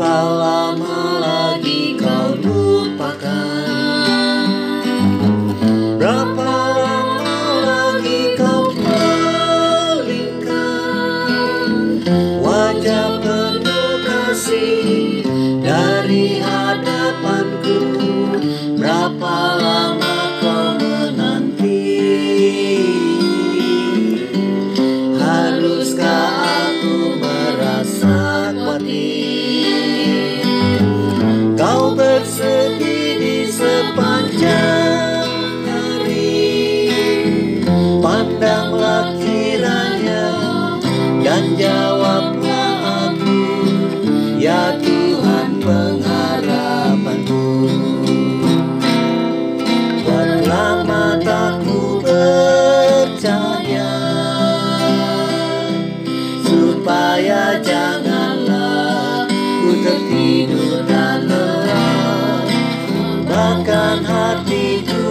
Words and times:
Berapa 0.00 0.32
lama 0.32 1.20
lagi 1.20 1.92
kau 2.00 2.32
lupakan. 2.40 3.68
Berapa 6.00 6.52
lama 6.72 7.36
lagi 7.60 8.32
kau 8.32 8.72
palingkan 8.80 10.00
Wajah 12.40 13.20
penuh 13.20 14.00
kasih 14.00 15.20
dari 15.60 16.40
hadapanku. 16.40 17.84
Berapa 18.80 19.49
sepanjang 34.40 35.68
hari 35.68 36.88
dan 41.20 41.44
jawablah 41.60 43.12
aku 43.12 43.36
Ya 44.40 44.72
Tuhan 44.80 45.60
pengharapanku 45.60 47.68
janganlah 57.60 59.28
ku 59.60 59.70
tertidur 59.84 60.79
Bahkan 63.90 64.06
hatiku 64.06 65.10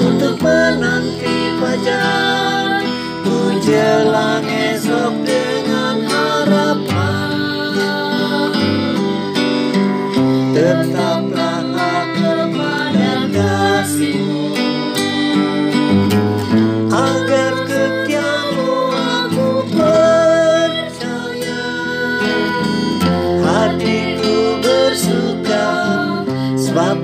untuk 0.00 0.40
menanti 0.40 1.52
fajar. 1.60 2.80
Ku 3.20 3.60
jelang 3.60 4.48
esok 4.48 5.12
dengan 5.20 6.00
harapan. 6.08 7.28
Tetaplah 10.56 11.60
aku 11.76 12.56
pada 12.56 13.28
kasihmu. 13.28 14.48
Agar 16.88 17.52
setiamu 17.68 18.72
aku 18.96 19.48
percaya. 19.76 21.60
Hatiku 23.44 24.56
bersuka 24.64 25.68
Sebab 26.56 26.96